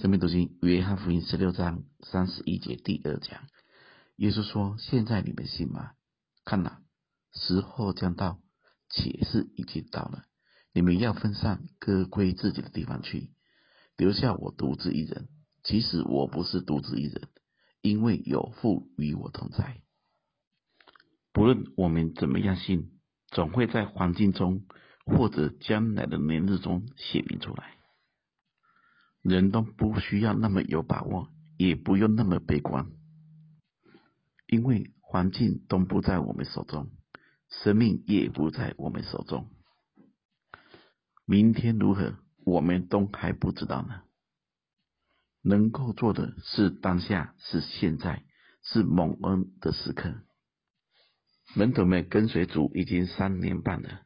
[0.00, 3.42] 生命读经约翰福音十六章三十一节第二讲，
[4.16, 5.90] 耶稣说：“现在你们信吗？
[6.42, 6.80] 看哪，
[7.34, 8.40] 时候将到，
[8.88, 10.24] 且是已经到了。
[10.72, 13.28] 你们要分散，各归自己的地方去，
[13.98, 15.28] 留下我独自一人。
[15.64, 17.28] 其实我不是独自一人，
[17.82, 19.82] 因为有父与我同在。
[21.34, 22.90] 不论我们怎么样信，
[23.28, 24.64] 总会在环境中
[25.04, 27.76] 或者将来的年日中显明出来。”
[29.22, 31.28] 人都不需要那么有把握，
[31.58, 32.90] 也不用那么悲观，
[34.46, 36.90] 因为环境都不在我们手中，
[37.48, 39.50] 生命也不在我们手中。
[41.26, 42.16] 明天如何，
[42.46, 44.02] 我们都还不知道呢。
[45.42, 48.24] 能够做的是当下，是现在，
[48.62, 50.14] 是蒙恩的时刻。
[51.54, 54.02] 门徒们跟随主已经三年半了，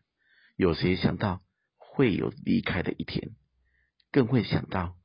[0.57, 1.41] 有谁想到
[1.77, 3.37] 会有离开的一天？
[4.11, 4.97] 更会想到。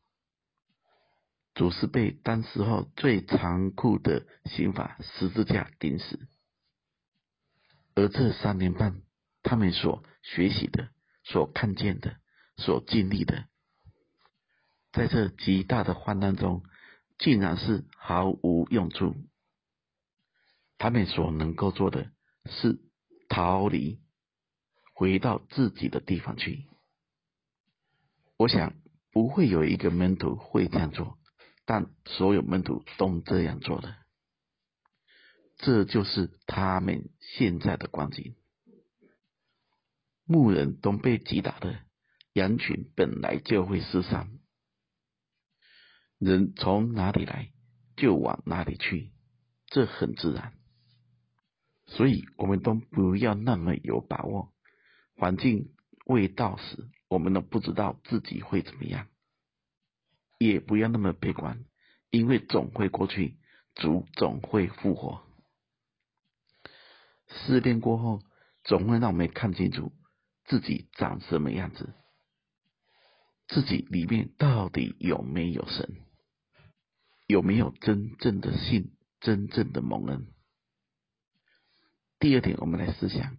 [1.60, 6.18] 主是被当时候最残酷的刑法十字架钉死，
[7.96, 9.02] 而这三年半，
[9.44, 10.88] 他们所学习的、
[11.26, 12.16] 所看见的、
[12.56, 13.50] 所经历的，
[14.94, 16.64] 在这极大的患难中，
[17.18, 19.18] 竟然是毫无用处。
[20.78, 22.10] 他们所能够做的
[22.46, 22.80] 是
[23.28, 24.00] 逃离，
[24.94, 26.68] 回到自己的地方去。
[28.38, 28.76] 我想，
[29.12, 31.19] 不会有一个门徒会这样做。
[31.72, 33.96] 但所有门徒都这样做了，
[35.60, 38.36] 这就是他们现在的光景。
[40.26, 41.80] 牧人都被击打的，
[42.34, 44.32] 羊群本来就会失散。
[46.18, 47.52] 人从哪里来，
[47.96, 49.12] 就往哪里去，
[49.68, 50.54] 这很自然。
[51.86, 54.52] 所以，我们都不要那么有把握。
[55.18, 55.76] 环境
[56.08, 59.08] 未到时，我们都不知道自己会怎么样。
[60.40, 61.66] 也不要那么悲观，
[62.10, 63.38] 因为总会过去，
[63.76, 65.22] 主总会复活。
[67.28, 68.24] 试炼过后，
[68.64, 69.92] 总会让我们看清楚
[70.46, 71.94] 自己长什么样子，
[73.48, 75.98] 自己里面到底有没有神，
[77.28, 80.28] 有没有真正的信，真正的蒙恩。
[82.18, 83.38] 第二点，我们来思想，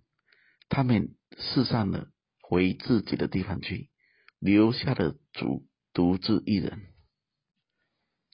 [0.68, 2.10] 他们四散了，
[2.42, 3.90] 回自己的地方去，
[4.38, 6.82] 留下了主独自一人。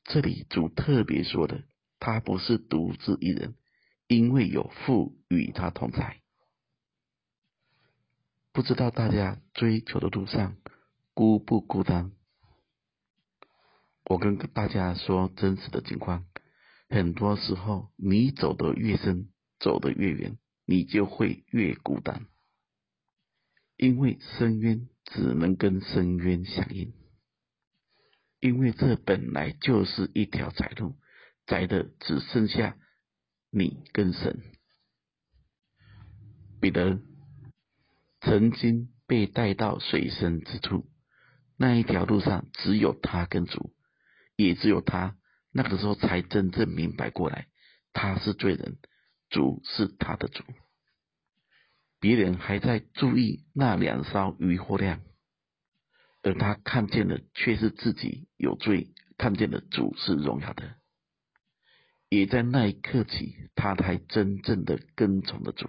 [0.05, 1.65] 这里主特别说的，
[1.99, 3.57] 他不是独自一人，
[4.07, 6.21] 因为有父与他同在。
[8.53, 10.57] 不知道大家追求的路上
[11.13, 12.13] 孤不孤单？
[14.05, 16.25] 我跟大家说真实的情况，
[16.89, 22.27] 很多时候你走得越深，走得越远，你就会越孤单，
[23.77, 26.95] 因为深渊只能跟深渊相应。
[28.47, 30.95] 因为这本来就是一条窄路，
[31.47, 32.77] 窄的只剩下
[33.51, 34.41] 你跟神。
[36.61, 37.01] 彼得
[38.21, 40.87] 曾经被带到水深之处，
[41.57, 43.75] 那一条路上只有他跟主，
[44.37, 45.17] 也只有他
[45.51, 47.49] 那个时候才真正明白过来，
[47.93, 48.79] 他是罪人，
[49.29, 50.45] 主是他的主。
[51.99, 55.01] 别人还在注意那两艘渔获量。
[56.27, 60.75] 而他看见的却是自己有罪，看见的主是荣耀的，
[62.09, 65.69] 也在那一刻起，他才真正的跟从了主。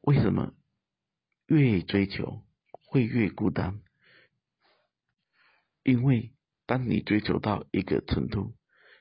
[0.00, 0.52] 为什么
[1.46, 3.82] 越追求会越孤单？
[5.84, 6.32] 因为
[6.66, 8.56] 当你追求到一个程度，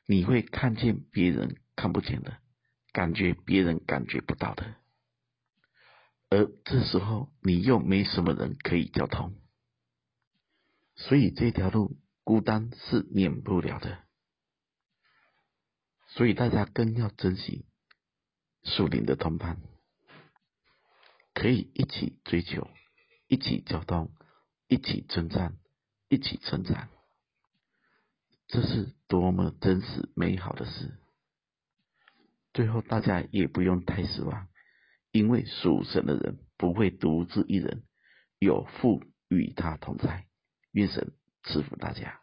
[0.06, 2.38] 你会看见别人看不见的，
[2.92, 4.76] 感觉别人感觉不到的。
[6.30, 9.34] 而这时候，你又没什么人可以交通，
[11.00, 14.04] 所以这条路孤单是免不了的。
[16.10, 17.66] 所以大家更要珍惜
[18.64, 19.62] 属灵的同伴，
[21.34, 22.70] 可以一起追求，
[23.28, 24.12] 一起交通，
[24.68, 25.58] 一起征战，
[26.10, 26.90] 一起成长。
[28.48, 31.00] 这是多么真实美好的事！
[32.52, 34.48] 最后，大家也不用太失望。
[35.12, 37.84] 因为属神的人不会独自一人，
[38.38, 40.28] 有父与他同在。
[40.72, 41.12] 愿神
[41.44, 42.20] 赐福大家。